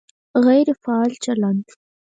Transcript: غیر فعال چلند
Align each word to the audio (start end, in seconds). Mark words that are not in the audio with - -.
غیر 0.45 0.67
فعال 0.83 1.11
چلند 1.23 1.65